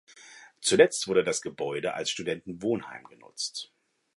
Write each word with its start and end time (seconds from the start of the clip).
Zuletzt 0.61 1.07
wurde 1.07 1.23
das 1.23 1.43
Gebäude 1.43 1.93
als 1.93 2.09
Studentenwohnheim 2.09 3.03
genutzt. 3.03 3.71